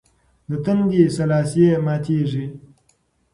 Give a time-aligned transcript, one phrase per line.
[0.49, 2.45] د تندي سلاسې ماتېږي.